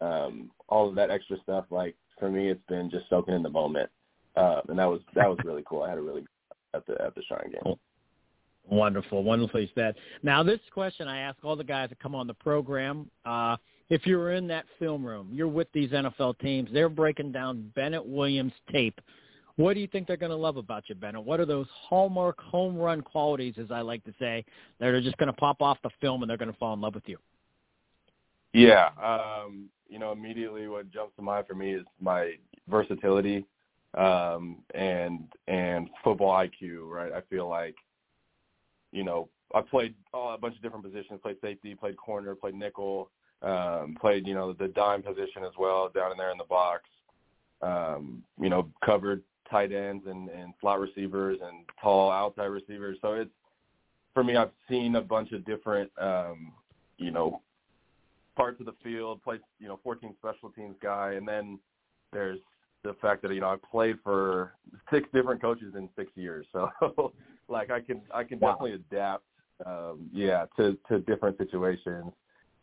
um 0.00 0.50
all 0.68 0.88
of 0.88 0.94
that 0.94 1.10
extra 1.10 1.36
stuff 1.42 1.64
like 1.70 1.94
for 2.18 2.30
me 2.30 2.48
it's 2.48 2.62
been 2.68 2.90
just 2.90 3.08
soaking 3.08 3.34
in 3.34 3.42
the 3.42 3.50
moment. 3.50 3.90
Uh, 4.36 4.60
and 4.68 4.78
that 4.78 4.86
was 4.86 5.00
that 5.14 5.28
was 5.28 5.38
really 5.44 5.62
cool. 5.66 5.82
I 5.82 5.88
had 5.90 5.98
a 5.98 6.02
really 6.02 6.24
at 6.74 6.86
the 6.86 7.00
at 7.00 7.14
the 7.14 7.22
shrine 7.22 7.52
game. 7.52 7.74
Wonderful 8.68 9.22
wonderfully 9.22 9.70
said. 9.74 9.94
Now 10.22 10.42
this 10.42 10.60
question 10.72 11.06
i 11.06 11.18
ask 11.18 11.38
all 11.44 11.56
the 11.56 11.64
guys 11.64 11.90
that 11.90 12.00
come 12.00 12.14
on 12.14 12.26
the 12.26 12.34
program 12.34 13.10
uh 13.24 13.56
if 13.90 14.06
you're 14.06 14.32
in 14.32 14.46
that 14.48 14.64
film 14.78 15.04
room 15.04 15.28
you're 15.32 15.48
with 15.48 15.68
these 15.72 15.90
nfl 15.90 16.38
teams 16.38 16.68
they're 16.72 16.88
breaking 16.88 17.30
down 17.30 17.70
bennett 17.74 18.04
williams 18.04 18.52
tape 18.72 19.00
what 19.56 19.74
do 19.74 19.80
you 19.80 19.86
think 19.86 20.06
they're 20.06 20.16
going 20.16 20.30
to 20.30 20.36
love 20.36 20.56
about 20.56 20.88
you, 20.88 20.94
Bennett? 20.94 21.24
What 21.24 21.40
are 21.40 21.46
those 21.46 21.66
hallmark 21.70 22.40
home 22.40 22.76
run 22.76 23.00
qualities, 23.00 23.54
as 23.58 23.70
I 23.70 23.80
like 23.80 24.04
to 24.04 24.14
say, 24.18 24.44
that 24.80 24.88
are 24.88 25.00
just 25.00 25.16
going 25.18 25.28
to 25.28 25.32
pop 25.32 25.62
off 25.62 25.78
the 25.82 25.90
film 26.00 26.22
and 26.22 26.30
they're 26.30 26.36
going 26.36 26.52
to 26.52 26.58
fall 26.58 26.74
in 26.74 26.80
love 26.80 26.94
with 26.94 27.08
you? 27.08 27.18
Yeah, 28.52 28.90
um, 29.02 29.68
you 29.88 29.98
know, 29.98 30.12
immediately 30.12 30.68
what 30.68 30.90
jumps 30.90 31.14
to 31.16 31.22
mind 31.22 31.46
for 31.46 31.54
me 31.54 31.74
is 31.74 31.84
my 32.00 32.34
versatility 32.68 33.44
um, 33.96 34.58
and 34.74 35.24
and 35.48 35.88
football 36.02 36.32
IQ. 36.32 36.88
Right, 36.88 37.12
I 37.12 37.20
feel 37.22 37.48
like, 37.48 37.74
you 38.92 39.04
know, 39.04 39.28
I 39.54 39.60
played 39.60 39.94
a 40.12 40.38
bunch 40.38 40.56
of 40.56 40.62
different 40.62 40.84
positions. 40.84 41.20
Played 41.22 41.36
safety, 41.40 41.74
played 41.74 41.96
corner, 41.96 42.34
played 42.34 42.54
nickel, 42.54 43.10
um, 43.42 43.96
played 44.00 44.26
you 44.26 44.34
know 44.34 44.52
the 44.52 44.68
dime 44.68 45.02
position 45.02 45.44
as 45.44 45.52
well 45.58 45.90
down 45.94 46.12
in 46.12 46.18
there 46.18 46.30
in 46.30 46.38
the 46.38 46.44
box. 46.44 46.82
Um, 47.62 48.22
you 48.40 48.50
know, 48.50 48.68
covered 48.84 49.22
tight 49.54 49.70
ends 49.72 50.04
and, 50.08 50.28
and 50.30 50.52
slot 50.60 50.80
receivers 50.80 51.38
and 51.40 51.64
tall 51.80 52.10
outside 52.10 52.46
receivers. 52.46 52.98
So 53.00 53.12
it's 53.12 53.30
for 54.12 54.24
me, 54.24 54.34
I've 54.36 54.50
seen 54.68 54.96
a 54.96 55.00
bunch 55.00 55.30
of 55.30 55.44
different, 55.44 55.92
um, 56.00 56.52
you 56.98 57.12
know, 57.12 57.40
parts 58.36 58.58
of 58.58 58.66
the 58.66 58.74
field. 58.82 59.22
Played, 59.22 59.40
you 59.60 59.68
know, 59.68 59.78
14 59.84 60.14
special 60.18 60.50
teams 60.50 60.74
guy, 60.82 61.12
and 61.12 61.26
then 61.26 61.60
there's 62.12 62.40
the 62.82 62.94
fact 63.00 63.22
that 63.22 63.32
you 63.32 63.40
know 63.40 63.48
I 63.48 63.56
played 63.70 63.96
for 64.02 64.54
six 64.92 65.08
different 65.14 65.40
coaches 65.40 65.74
in 65.76 65.88
six 65.96 66.10
years. 66.16 66.46
So 66.52 66.68
like 67.48 67.70
I 67.70 67.80
can 67.80 68.02
I 68.12 68.24
can 68.24 68.40
wow. 68.40 68.52
definitely 68.52 68.74
adapt, 68.74 69.24
um, 69.64 70.10
yeah, 70.12 70.46
to 70.56 70.76
to 70.88 70.98
different 71.00 71.38
situations. 71.38 72.12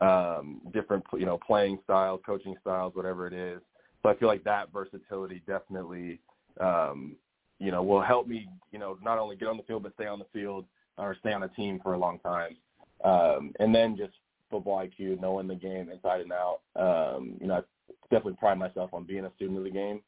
um, 0.02 0.62
different 0.74 1.04
you 1.14 1.26
know 1.26 1.38
playing 1.38 1.80
styles, 1.86 2.20
coaching 2.26 2.56
styles, 2.62 2.96
whatever 2.96 3.28
it 3.28 3.34
is. 3.34 3.62
So 4.04 4.10
I 4.10 4.16
feel 4.16 4.28
like 4.28 4.44
that 4.44 4.74
versatility 4.74 5.42
definitely 5.48 6.20
um, 6.62 7.16
you 7.60 7.72
know 7.72 7.84
will 7.84 8.02
help 8.02 8.28
me 8.28 8.48
you 8.72 8.80
know 8.80 8.98
not 9.04 9.18
only 9.18 9.36
get 9.36 9.48
on 9.48 9.58
the 9.58 9.64
field 9.64 9.84
but 9.84 9.94
stay 9.96 10.06
on 10.06 10.20
the 10.20 10.26
field 10.32 10.66
or 10.98 11.16
stay 11.20 11.34
on 11.34 11.44
a 11.44 11.50
team 11.50 11.80
for 11.82 11.94
a 11.94 11.98
long 11.98 12.20
time. 12.20 12.56
Um, 13.04 13.54
and 13.60 13.74
then 13.74 13.98
just 13.98 14.14
football 14.50 14.86
IQ, 14.86 15.20
knowing 15.20 15.48
the 15.48 15.56
game 15.56 15.90
inside 15.90 16.22
and 16.22 16.32
out. 16.32 16.60
Um, 16.76 17.38
you 17.40 17.48
know, 17.48 17.56
I 17.56 17.62
definitely 18.04 18.38
pride 18.40 18.60
myself 18.60 18.94
on 18.94 19.06
being 19.06 19.26
a 19.26 19.32
student 19.36 19.58
of 19.58 19.64
the 19.64 19.72
game. 19.72 20.02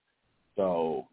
So, 0.55 1.07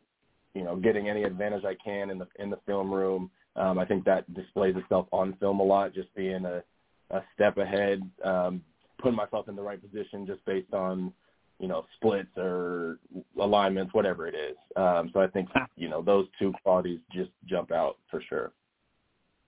you 0.55 0.65
know, 0.65 0.77
getting 0.77 1.09
any 1.09 1.23
advantage 1.23 1.65
I 1.65 1.77
can 1.83 2.11
in 2.11 2.19
the 2.19 2.27
in 2.39 2.51
the 2.51 2.59
film 2.67 2.93
room. 2.93 3.31
Um, 3.57 3.79
I 3.79 3.85
think 3.85 4.05
that 4.05 4.33
displays 4.35 4.77
itself 4.77 5.07
on 5.13 5.37
film 5.41 5.61
a 5.61 5.63
lot, 5.63 5.95
just 5.95 6.15
being 6.15 6.45
a, 6.45 6.63
a 7.11 7.23
step 7.35 7.57
ahead, 7.57 8.03
um, 8.25 8.63
putting 9.01 9.17
myself 9.17 9.49
in 9.49 9.57
the 9.57 9.63
right 9.63 9.81
position 9.81 10.27
just 10.27 10.45
based 10.45 10.73
on, 10.73 11.13
you 11.61 11.69
know, 11.69 11.85
splits 11.97 12.31
or 12.37 12.99
alignments, 13.39 13.93
whatever 13.93 14.27
it 14.27 14.35
is. 14.35 14.57
Um, 14.77 15.11
so 15.13 15.21
I 15.21 15.27
think, 15.27 15.49
you 15.77 15.89
know, 15.89 16.03
those 16.03 16.27
two 16.39 16.53
qualities 16.63 17.01
just 17.13 17.31
jump 17.47 17.71
out 17.71 17.99
for 18.11 18.23
sure. 18.29 18.53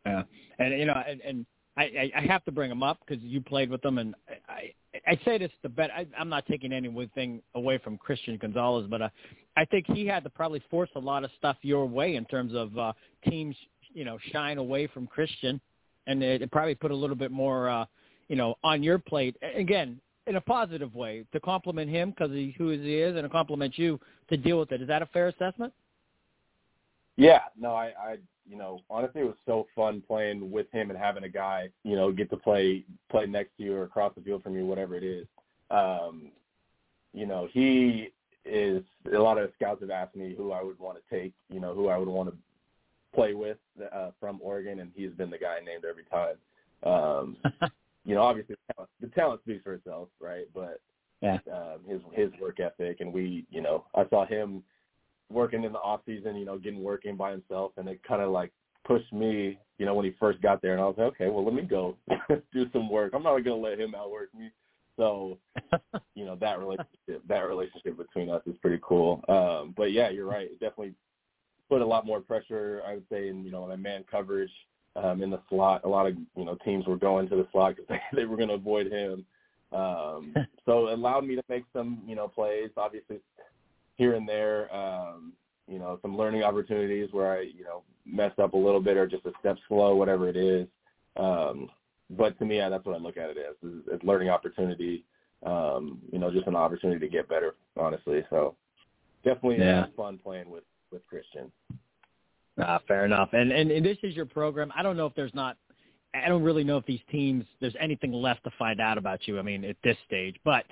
Yeah. 0.05 0.23
And, 0.59 0.79
you 0.79 0.85
know, 0.85 1.03
and, 1.09 1.21
and 1.23 1.47
I, 1.77 2.13
I 2.15 2.21
have 2.27 2.45
to 2.45 2.53
bring 2.53 2.69
them 2.69 2.83
up 2.83 2.99
because 3.07 3.23
you 3.25 3.41
played 3.41 3.71
with 3.71 3.81
them, 3.81 3.97
and 3.97 4.15
I, 4.47 4.75
I 5.07 5.19
say 5.25 5.39
this 5.39 5.51
the 5.63 5.71
bet. 5.71 5.91
I, 5.91 6.07
I'm 6.19 6.29
not 6.29 6.45
taking 6.47 6.71
anything 6.71 7.41
away 7.55 7.79
from 7.79 7.97
Christian 7.97 8.37
Gonzalez, 8.37 8.87
but 8.91 9.01
uh, 9.01 9.09
I 9.57 9.65
think 9.65 9.87
he 9.87 10.07
had 10.07 10.23
to 10.25 10.31
probably 10.31 10.63
force 10.71 10.91
a 10.97 10.99
lot 11.01 11.25
of 11.25 11.31
stuff 11.39 11.57
your 11.63 11.87
way 11.87 12.17
in 12.17 12.27
terms 12.27 12.53
of 12.55 12.77
uh, 12.77 12.93
teams, 13.27 13.57
you 13.95 14.05
know, 14.05 14.19
shine 14.33 14.59
away 14.59 14.87
from 14.87 15.07
Christian, 15.07 15.63
and 16.07 16.23
it, 16.23 16.43
it 16.43 16.51
probably 16.51 16.75
put 16.75 16.91
a 16.91 16.95
little 16.95 17.17
bit 17.17 17.31
more, 17.31 17.71
uh, 17.71 17.87
you 18.29 18.37
know, 18.37 18.55
on 18.63 18.83
your 18.83 18.99
plate. 18.99 19.35
Again, 19.57 19.99
in 20.27 20.37
a 20.37 20.41
positive 20.41 20.95
way 20.95 21.25
to 21.33 21.41
compliment 21.41 21.91
him 21.91 22.11
because 22.11 22.31
he 22.31 22.55
who 22.57 22.71
he 22.71 22.97
is, 22.97 23.17
and 23.17 23.25
to 23.25 23.29
compliment 23.29 23.77
you 23.77 23.99
to 24.29 24.37
deal 24.37 24.59
with 24.59 24.73
it. 24.73 24.83
Is 24.83 24.89
that 24.89 25.03
a 25.03 25.07
fair 25.07 25.29
assessment? 25.29 25.73
Yeah, 27.17 27.41
no, 27.59 27.75
I, 27.75 27.93
I 27.99 28.17
you 28.49 28.57
know, 28.57 28.81
honestly, 28.91 29.21
it 29.21 29.25
was 29.25 29.37
so 29.47 29.67
fun 29.75 30.03
playing 30.07 30.51
with 30.51 30.71
him 30.73 30.91
and 30.91 30.99
having 30.99 31.25
a 31.25 31.29
guy, 31.29 31.69
you 31.85 31.97
know, 31.97 32.11
get 32.13 32.31
to 32.31 32.37
play 32.37 32.85
play 33.11 33.27
next 33.27 33.57
to 33.57 33.63
you 33.63 33.75
or 33.77 33.85
across 33.85 34.15
the 34.15 34.21
field 34.21 34.43
from 34.43 34.57
you, 34.57 34.67
whatever 34.67 34.97
it 34.97 35.05
is. 35.05 35.27
Um, 35.71 36.33
you 37.13 37.27
know, 37.27 37.49
he 37.53 38.09
is 38.45 38.83
a 39.15 39.19
lot 39.19 39.39
of 39.39 39.51
scouts 39.57 39.81
have 39.81 39.91
asked 39.91 40.17
me 40.17 40.35
who 40.37 40.53
I 40.53 40.63
would 40.63 40.79
want 40.79 40.99
to 40.99 41.17
take, 41.17 41.33
you 41.51 41.61
know, 41.61 41.75
who 41.75 41.89
I 41.89 41.97
would 41.97 42.09
want 42.09 42.31
to 42.31 42.37
play 43.15 43.35
with 43.35 43.59
uh, 43.95 44.11
from 44.19 44.41
Oregon, 44.43 44.81
and 44.81 44.91
he's 44.95 45.13
been 45.13 45.31
the 45.31 45.39
guy 45.39 45.59
named 45.65 45.85
every 45.89 46.05
time. 46.05 46.37
Um, 46.83 47.37
you 48.05 48.15
know, 48.15 48.23
obviously 48.23 48.57
the 48.69 48.75
talent, 48.75 48.91
the 49.01 49.07
talent 49.09 49.41
speaks 49.43 49.63
for 49.63 49.75
itself, 49.75 50.09
right? 50.21 50.47
But 50.55 50.81
yeah, 51.21 51.39
um, 51.53 51.81
his 51.87 52.01
his 52.13 52.31
work 52.41 52.59
ethic, 52.61 53.01
and 53.01 53.13
we, 53.13 53.47
you 53.51 53.61
know, 53.61 53.85
I 53.95 54.09
saw 54.09 54.27
him 54.27 54.63
working 55.31 55.65
in 55.65 55.73
the 55.73 55.79
off 55.79 56.01
season, 56.07 56.37
you 56.37 56.45
know, 56.45 56.59
getting 56.59 56.83
working 56.83 57.17
by 57.17 57.31
himself, 57.31 57.73
and 57.77 57.89
it 57.89 58.03
kind 58.03 58.23
of 58.23 58.31
like 58.31 58.53
pushed 58.85 59.13
me, 59.13 59.59
you 59.79 59.87
know, 59.87 59.95
when 59.95 60.05
he 60.05 60.13
first 60.19 60.43
got 60.43 60.61
there, 60.61 60.73
and 60.73 60.81
I 60.81 60.85
was 60.85 60.97
like, 60.99 61.07
okay, 61.09 61.29
well, 61.29 61.45
let 61.45 61.55
me 61.55 61.63
go 61.63 61.97
do 62.53 62.67
some 62.73 62.91
work. 62.91 63.13
I'm 63.15 63.23
not 63.23 63.31
going 63.31 63.45
to 63.45 63.55
let 63.55 63.81
him 63.81 63.95
outwork 63.95 64.35
me. 64.35 64.51
So, 64.99 65.39
you 66.15 66.25
know, 66.25 66.37
that 66.37 66.59
relationship, 66.59 67.23
that 67.29 67.41
relationship 67.41 67.97
between 67.97 68.29
us 68.29 68.43
is 68.47 68.57
pretty 68.61 68.81
cool. 68.83 69.23
Um, 69.29 69.73
but 69.77 69.93
yeah, 69.93 70.11
you're 70.11 70.29
right. 70.29 70.51
It 70.51 70.61
definitely 70.61 70.95
put 71.69 71.81
a 71.81 71.87
lot 71.87 72.05
more 72.05 72.21
pressure, 72.21 72.83
I 72.87 72.95
would 72.95 73.07
say, 73.11 73.29
in 73.29 73.45
you 73.45 73.51
know, 73.51 73.67
my 73.67 73.77
man 73.77 74.05
coverage 74.11 74.51
um, 74.97 75.23
in 75.23 75.31
the 75.31 75.41
slot. 75.49 75.83
A 75.85 75.89
lot 75.89 76.07
of 76.07 76.17
you 76.37 76.45
know 76.45 76.57
teams 76.65 76.87
were 76.87 76.97
going 76.97 77.29
to 77.29 77.37
the 77.37 77.47
slot 77.53 77.77
because 77.77 77.89
they, 78.13 78.17
they 78.17 78.25
were 78.25 78.37
going 78.37 78.49
to 78.49 78.55
avoid 78.55 78.91
him. 78.91 79.25
Um, 79.73 80.35
so 80.67 80.89
it 80.89 80.95
allowed 80.95 81.27
me 81.27 81.37
to 81.37 81.43
make 81.49 81.65
some, 81.73 82.03
you 82.07 82.15
know, 82.15 82.29
plays. 82.29 82.71
Obviously, 82.77 83.21
here 83.97 84.15
and 84.15 84.29
there, 84.29 84.75
um, 84.75 85.33
you 85.69 85.79
know, 85.79 85.99
some 86.03 86.17
learning 86.17 86.43
opportunities 86.43 87.09
where 87.13 87.39
I, 87.39 87.41
you 87.43 87.65
know, 87.65 87.83
messed 88.05 88.39
up 88.39 88.55
a 88.55 88.59
little 88.59 88.81
bit 88.81 88.97
or 88.97 89.07
just 89.07 89.27
a 89.27 89.33
step 89.41 89.57
slow, 89.69 89.95
whatever 89.95 90.29
it 90.29 90.37
is. 90.37 90.67
Um, 91.17 91.71
but 92.11 92.39
to 92.39 92.45
me, 92.45 92.57
yeah, 92.57 92.69
that's 92.69 92.85
what 92.85 92.97
I 92.97 92.99
look 92.99 93.17
at 93.17 93.31
it 93.31 93.37
as, 93.39 93.69
is, 93.69 93.87
is 93.93 94.01
learning 94.03 94.29
opportunity, 94.29 95.05
um, 95.45 95.99
you 96.13 96.19
know, 96.19 96.31
just 96.31 96.47
an 96.47 96.57
opportunity 96.57 97.01
to 97.01 97.09
get 97.09 97.29
better, 97.29 97.55
honestly. 97.77 98.25
So 98.29 98.57
definitely 99.25 99.59
yeah. 99.59 99.87
fun 99.97 100.19
playing 100.23 100.51
with, 100.51 100.65
with 100.91 101.07
Christian. 101.07 101.51
Ah, 102.59 102.81
fair 102.87 103.05
enough. 103.05 103.31
And, 103.33 103.51
and 103.51 103.71
and 103.71 103.85
this 103.85 103.99
is 104.03 104.15
your 104.15 104.27
program. 104.27 104.73
I 104.77 104.83
don't 104.83 104.97
know 104.97 105.07
if 105.07 105.15
there's 105.15 105.35
not 105.35 105.57
I 106.15 106.29
don't 106.29 106.43
really 106.43 106.65
know 106.65 106.77
if 106.77 106.87
these 106.87 107.01
teams 107.11 107.45
there's 107.61 107.77
anything 107.81 108.13
left 108.13 108.45
to 108.45 108.51
find 108.59 108.81
out 108.81 108.99
about 108.99 109.27
you. 109.27 109.39
I 109.39 109.43
mean, 109.43 109.65
at 109.65 109.77
this 109.83 109.97
stage, 110.07 110.37
but 110.45 110.65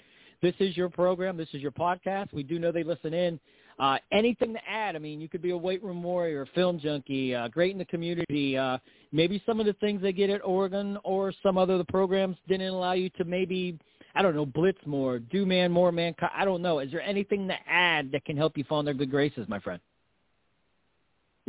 this 0.42 0.54
is 0.58 0.76
your 0.76 0.88
program. 0.88 1.36
This 1.36 1.48
is 1.52 1.62
your 1.62 1.72
podcast. 1.72 2.32
We 2.32 2.42
do 2.42 2.58
know 2.58 2.72
they 2.72 2.82
listen 2.82 3.14
in. 3.14 3.40
Uh, 3.78 3.96
anything 4.12 4.52
to 4.52 4.60
add? 4.68 4.94
I 4.94 4.98
mean, 4.98 5.22
you 5.22 5.28
could 5.28 5.40
be 5.40 5.50
a 5.50 5.56
weight 5.56 5.82
room 5.82 6.02
warrior, 6.02 6.42
a 6.42 6.46
film 6.48 6.78
junkie, 6.78 7.34
uh, 7.34 7.48
great 7.48 7.72
in 7.72 7.78
the 7.78 7.84
community. 7.86 8.56
Uh, 8.56 8.76
maybe 9.10 9.42
some 9.46 9.58
of 9.58 9.64
the 9.64 9.72
things 9.74 10.02
they 10.02 10.12
get 10.12 10.28
at 10.28 10.44
Oregon 10.44 10.98
or 11.02 11.32
some 11.42 11.56
other 11.56 11.78
the 11.78 11.84
programs 11.84 12.36
didn't 12.46 12.68
allow 12.68 12.92
you 12.92 13.08
to 13.10 13.24
maybe, 13.24 13.78
I 14.14 14.20
don't 14.20 14.34
know, 14.34 14.44
blitz 14.44 14.80
more, 14.84 15.18
do 15.18 15.46
man 15.46 15.72
more, 15.72 15.92
man. 15.92 16.14
I 16.34 16.44
don't 16.44 16.60
know. 16.60 16.80
Is 16.80 16.90
there 16.90 17.00
anything 17.00 17.48
to 17.48 17.54
add 17.66 18.12
that 18.12 18.26
can 18.26 18.36
help 18.36 18.58
you 18.58 18.64
fall 18.64 18.80
in 18.80 18.84
their 18.84 18.92
good 18.92 19.10
graces, 19.10 19.48
my 19.48 19.60
friend? 19.60 19.80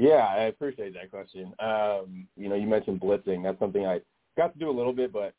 Yeah, 0.01 0.25
I 0.25 0.46
appreciate 0.46 0.96
that 0.96 1.12
question. 1.12 1.53
Um, 1.60 2.27
you 2.36 2.50
know, 2.50 2.55
you 2.55 2.65
mentioned 2.65 3.00
blitzing. 3.00 3.43
That's 3.43 3.60
something 3.60 3.86
I 3.86 4.01
got 4.36 4.51
to 4.51 4.58
do 4.58 4.67
a 4.67 4.75
little 4.75 4.93
bit, 4.93 5.13
but 5.13 5.36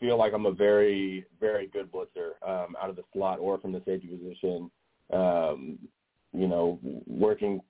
feel 0.00 0.16
like 0.16 0.32
I'm 0.32 0.46
a 0.46 0.50
very, 0.50 1.26
very 1.38 1.66
good 1.66 1.92
blitzer 1.92 2.42
um, 2.42 2.74
out 2.82 2.88
of 2.88 2.96
the 2.96 3.02
slot 3.12 3.40
or 3.40 3.58
from 3.58 3.72
the 3.72 3.82
safety 3.84 4.06
position. 4.06 4.70
Um, 5.12 5.78
you 6.32 6.48
know, 6.48 6.78
working 7.06 7.60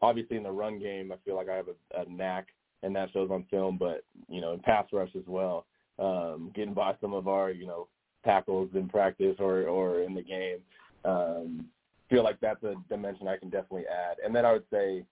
obviously 0.00 0.36
in 0.36 0.44
the 0.44 0.52
run 0.52 0.78
game, 0.78 1.10
I 1.10 1.16
feel 1.24 1.34
like 1.34 1.48
I 1.48 1.56
have 1.56 1.66
a, 1.66 2.02
a 2.02 2.04
knack, 2.08 2.46
and 2.84 2.94
that 2.94 3.10
shows 3.12 3.30
on 3.32 3.44
film. 3.50 3.78
But 3.78 4.04
you 4.28 4.40
know, 4.40 4.52
in 4.52 4.60
pass 4.60 4.86
rush 4.92 5.10
as 5.16 5.26
well, 5.26 5.66
um, 5.98 6.52
getting 6.54 6.72
by 6.72 6.94
some 7.00 7.14
of 7.14 7.26
our 7.26 7.50
you 7.50 7.66
know 7.66 7.88
tackles 8.24 8.70
in 8.74 8.88
practice 8.88 9.34
or 9.40 9.62
or 9.62 10.02
in 10.02 10.14
the 10.14 10.22
game. 10.22 10.58
Um, 11.04 11.66
feel 12.10 12.24
like 12.24 12.38
that's 12.40 12.62
a 12.64 12.74
dimension 12.88 13.28
I 13.28 13.36
can 13.36 13.48
definitely 13.48 13.86
add. 13.86 14.16
And 14.24 14.34
then 14.34 14.44
I 14.44 14.52
would 14.52 14.64
say, 14.70 15.04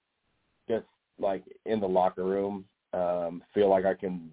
just 0.68 0.86
like 1.18 1.44
in 1.64 1.80
the 1.80 1.88
locker 1.88 2.24
room, 2.24 2.64
um, 2.92 3.42
feel 3.54 3.70
like 3.70 3.86
I 3.86 3.94
can 3.94 4.30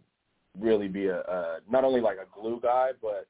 really 0.60 0.88
be 0.88 1.08
a, 1.08 1.20
a 1.20 1.60
not 1.70 1.84
only 1.84 2.02
like 2.02 2.18
a 2.18 2.40
glue 2.40 2.60
guy, 2.62 2.92
but 3.02 3.28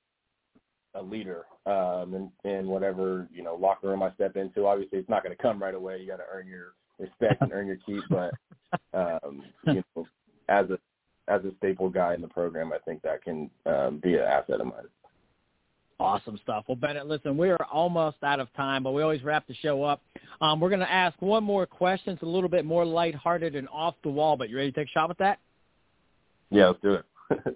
a 0.95 1.01
leader 1.01 1.45
um, 1.65 2.31
in, 2.43 2.49
in 2.49 2.67
whatever 2.67 3.27
you 3.31 3.43
know 3.43 3.55
locker 3.55 3.89
room 3.89 4.01
I 4.01 4.13
step 4.13 4.35
into. 4.37 4.65
Obviously, 4.65 4.99
it's 4.99 5.09
not 5.09 5.23
going 5.23 5.35
to 5.35 5.41
come 5.41 5.61
right 5.61 5.75
away. 5.75 5.99
You 5.99 6.07
got 6.07 6.17
to 6.17 6.23
earn 6.31 6.47
your 6.47 6.73
respect 6.97 7.41
and 7.41 7.51
earn 7.51 7.67
your 7.67 7.77
keep. 7.85 8.03
But 8.09 8.33
um, 8.93 9.43
you 9.67 9.83
know, 9.95 10.05
as 10.49 10.65
a 10.69 10.79
as 11.27 11.43
a 11.43 11.51
staple 11.57 11.89
guy 11.89 12.13
in 12.13 12.21
the 12.21 12.27
program, 12.27 12.71
I 12.73 12.77
think 12.79 13.01
that 13.01 13.23
can 13.23 13.49
um, 13.65 13.99
be 14.01 14.15
an 14.15 14.21
asset 14.21 14.61
of 14.61 14.67
mine. 14.67 14.85
Awesome 15.99 16.37
stuff. 16.43 16.65
Well, 16.67 16.75
Bennett, 16.75 17.07
listen, 17.07 17.37
we 17.37 17.49
are 17.49 17.65
almost 17.71 18.17
out 18.21 18.41
of 18.41 18.51
time, 18.53 18.83
but 18.83 18.91
we 18.91 19.01
always 19.01 19.23
wrap 19.23 19.47
the 19.47 19.55
show 19.55 19.83
up. 19.83 20.01
Um, 20.41 20.59
we're 20.59 20.69
going 20.69 20.81
to 20.81 20.91
ask 20.91 21.19
one 21.21 21.43
more 21.43 21.65
question. 21.65 22.13
It's 22.13 22.21
a 22.21 22.25
little 22.25 22.49
bit 22.49 22.65
more 22.65 22.83
lighthearted 22.83 23.55
and 23.55 23.69
off 23.69 23.95
the 24.03 24.09
wall, 24.09 24.35
but 24.35 24.49
you 24.49 24.57
ready 24.57 24.71
to 24.71 24.77
take 24.77 24.89
a 24.89 24.91
shot 24.91 25.07
with 25.07 25.17
that? 25.19 25.39
Yeah, 26.49 26.67
let's 26.67 26.81
do 26.81 26.93
it. 26.95 27.05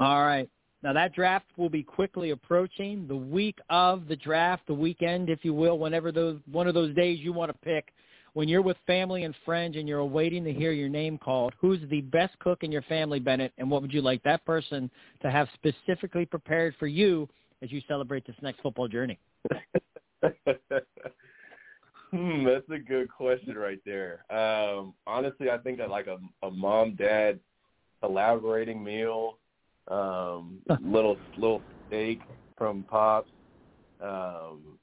All 0.00 0.22
right. 0.22 0.48
Now 0.82 0.92
that 0.92 1.14
draft 1.14 1.46
will 1.56 1.70
be 1.70 1.82
quickly 1.82 2.30
approaching. 2.30 3.06
The 3.08 3.16
week 3.16 3.58
of 3.70 4.08
the 4.08 4.16
draft, 4.16 4.66
the 4.66 4.74
weekend, 4.74 5.30
if 5.30 5.44
you 5.44 5.54
will, 5.54 5.78
whenever 5.78 6.12
those 6.12 6.38
one 6.50 6.66
of 6.66 6.74
those 6.74 6.94
days 6.94 7.18
you 7.20 7.32
want 7.32 7.50
to 7.50 7.58
pick, 7.58 7.92
when 8.34 8.48
you're 8.48 8.62
with 8.62 8.76
family 8.86 9.24
and 9.24 9.34
friends 9.44 9.76
and 9.76 9.88
you're 9.88 10.04
waiting 10.04 10.44
to 10.44 10.52
hear 10.52 10.72
your 10.72 10.90
name 10.90 11.18
called, 11.18 11.54
who's 11.58 11.80
the 11.88 12.02
best 12.02 12.38
cook 12.40 12.62
in 12.62 12.70
your 12.70 12.82
family, 12.82 13.18
Bennett, 13.18 13.52
and 13.58 13.70
what 13.70 13.80
would 13.80 13.92
you 13.92 14.02
like 14.02 14.22
that 14.24 14.44
person 14.44 14.90
to 15.22 15.30
have 15.30 15.48
specifically 15.54 16.26
prepared 16.26 16.74
for 16.78 16.86
you 16.86 17.28
as 17.62 17.72
you 17.72 17.80
celebrate 17.88 18.26
this 18.26 18.36
next 18.42 18.60
football 18.60 18.88
journey? 18.88 19.18
hmm, 22.10 22.44
that's 22.44 22.68
a 22.70 22.78
good 22.78 23.10
question 23.10 23.56
right 23.56 23.80
there. 23.84 24.24
Um, 24.30 24.94
honestly, 25.06 25.50
I 25.50 25.58
think 25.58 25.78
that 25.78 25.90
like 25.90 26.06
a, 26.06 26.18
a 26.46 26.50
mom 26.50 26.94
dad 26.96 27.38
elaborating 28.02 28.82
meal, 28.82 29.38
um, 29.88 30.58
little 30.82 31.16
little 31.36 31.62
steak 31.88 32.20
from 32.56 32.82
Pops, 32.84 33.30
um, 34.02 34.78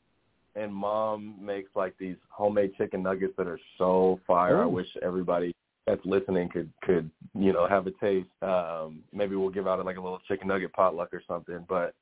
and 0.55 0.73
Mom 0.73 1.35
makes 1.41 1.69
like 1.75 1.95
these 1.97 2.17
homemade 2.29 2.73
chicken 2.77 3.03
nuggets 3.03 3.33
that 3.37 3.47
are 3.47 3.59
so 3.77 4.19
fire. 4.25 4.57
Ooh. 4.57 4.63
I 4.63 4.65
wish 4.65 4.87
everybody 5.01 5.55
that's 5.85 6.01
listening 6.05 6.49
could 6.49 6.69
could 6.83 7.09
you 7.33 7.53
know 7.53 7.67
have 7.67 7.87
a 7.87 7.91
taste. 7.91 8.29
Um, 8.41 8.99
maybe 9.11 9.35
we'll 9.35 9.49
give 9.49 9.67
out 9.67 9.83
like 9.85 9.97
a 9.97 10.01
little 10.01 10.21
chicken 10.27 10.47
nugget 10.47 10.73
potluck 10.73 11.13
or 11.13 11.21
something. 11.27 11.65
But 11.67 11.93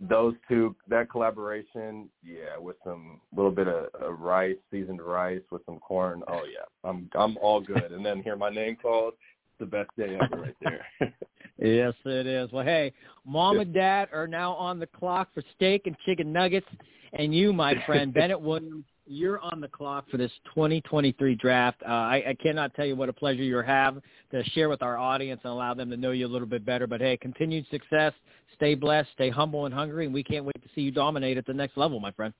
those 0.00 0.34
two, 0.48 0.76
that 0.88 1.10
collaboration, 1.10 2.08
yeah, 2.22 2.58
with 2.58 2.76
some 2.84 3.20
little 3.34 3.50
bit 3.50 3.66
of, 3.66 3.86
of 3.94 4.20
rice, 4.20 4.56
seasoned 4.70 5.00
rice 5.00 5.40
with 5.50 5.64
some 5.64 5.78
corn. 5.78 6.22
Oh 6.28 6.42
yeah, 6.44 6.88
I'm 6.88 7.08
I'm 7.14 7.36
all 7.38 7.60
good. 7.60 7.92
And 7.92 8.04
then 8.04 8.22
hear 8.22 8.36
my 8.36 8.50
name 8.50 8.76
called, 8.80 9.14
the 9.58 9.66
best 9.66 9.90
day 9.96 10.18
ever 10.20 10.42
right 10.42 10.56
there. 10.62 10.86
Yes, 11.58 11.94
it 12.04 12.26
is. 12.26 12.52
Well, 12.52 12.64
hey, 12.64 12.92
mom 13.24 13.60
and 13.60 13.72
dad 13.72 14.10
are 14.12 14.26
now 14.26 14.52
on 14.56 14.78
the 14.78 14.86
clock 14.86 15.32
for 15.32 15.42
steak 15.54 15.86
and 15.86 15.96
chicken 16.04 16.30
nuggets, 16.30 16.66
and 17.14 17.34
you, 17.34 17.50
my 17.52 17.74
friend 17.86 18.12
Bennett 18.12 18.38
Williams, 18.38 18.84
you're 19.06 19.40
on 19.40 19.60
the 19.60 19.68
clock 19.68 20.08
for 20.10 20.16
this 20.16 20.32
2023 20.54 21.34
draft. 21.36 21.82
Uh, 21.82 21.90
I, 21.90 22.24
I 22.28 22.36
cannot 22.40 22.74
tell 22.74 22.86
you 22.86 22.96
what 22.96 23.08
a 23.08 23.12
pleasure 23.12 23.42
you 23.42 23.56
have 23.58 23.98
to 24.30 24.44
share 24.50 24.68
with 24.68 24.82
our 24.82 24.98
audience 24.98 25.40
and 25.44 25.52
allow 25.52 25.74
them 25.74 25.90
to 25.90 25.96
know 25.96 26.10
you 26.10 26.26
a 26.26 26.28
little 26.28 26.48
bit 26.48 26.64
better. 26.64 26.86
But 26.86 27.00
hey, 27.00 27.16
continued 27.16 27.66
success. 27.70 28.12
Stay 28.54 28.74
blessed. 28.74 29.08
Stay 29.14 29.30
humble 29.30 29.66
and 29.66 29.74
hungry, 29.74 30.06
and 30.06 30.14
we 30.14 30.24
can't 30.24 30.44
wait 30.44 30.62
to 30.62 30.68
see 30.74 30.80
you 30.80 30.90
dominate 30.90 31.38
at 31.38 31.46
the 31.46 31.54
next 31.54 31.76
level, 31.76 32.00
my 32.00 32.10
friend. 32.12 32.34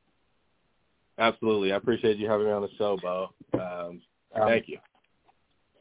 Absolutely. 1.18 1.72
I 1.72 1.76
appreciate 1.76 2.18
you 2.18 2.28
having 2.28 2.46
me 2.46 2.52
on 2.52 2.62
the 2.62 2.68
show, 2.76 2.98
Bo. 3.00 3.30
Um, 3.54 4.02
thank 4.34 4.68
you. 4.68 4.78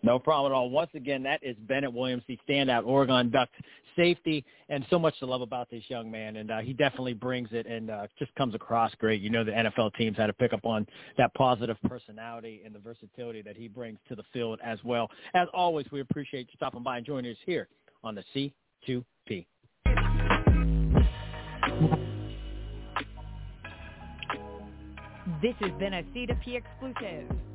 No 0.05 0.19
problem 0.19 0.51
at 0.51 0.55
all. 0.55 0.69
Once 0.69 0.91
again, 0.93 1.23
that 1.23 1.39
is 1.41 1.57
Bennett 1.67 1.91
Williams, 1.91 2.21
the 2.27 2.37
standout 2.47 2.85
Oregon 2.85 3.31
Duck 3.31 3.49
safety, 3.95 4.45
and 4.69 4.85
so 4.91 4.99
much 4.99 5.17
to 5.17 5.25
love 5.25 5.41
about 5.41 5.67
this 5.71 5.81
young 5.87 6.11
man. 6.11 6.35
And 6.35 6.51
uh, 6.51 6.59
he 6.59 6.73
definitely 6.73 7.15
brings 7.15 7.49
it 7.51 7.65
and 7.65 7.89
uh, 7.89 8.05
just 8.19 8.33
comes 8.35 8.53
across 8.53 8.93
great. 8.99 9.19
You 9.19 9.31
know, 9.31 9.43
the 9.43 9.51
NFL 9.51 9.95
teams 9.95 10.15
had 10.15 10.27
to 10.27 10.33
pick 10.33 10.53
up 10.53 10.63
on 10.63 10.85
that 11.17 11.33
positive 11.33 11.77
personality 11.87 12.61
and 12.63 12.75
the 12.75 12.77
versatility 12.77 13.41
that 13.41 13.57
he 13.57 13.67
brings 13.67 13.97
to 14.07 14.15
the 14.15 14.21
field 14.31 14.59
as 14.63 14.77
well. 14.83 15.09
As 15.33 15.47
always, 15.55 15.87
we 15.91 16.01
appreciate 16.01 16.49
you 16.51 16.53
stopping 16.55 16.83
by 16.83 16.97
and 16.97 17.05
joining 17.05 17.31
us 17.31 17.37
here 17.43 17.67
on 18.03 18.13
the 18.13 18.51
C2P. 18.87 19.47
This 25.41 25.55
has 25.61 25.71
been 25.79 25.95
a 25.95 26.03
C2P 26.03 26.55
exclusive. 26.55 27.54